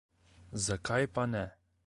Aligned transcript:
Zakaj 0.63 1.03
pa 1.13 1.25
ne? 1.33 1.45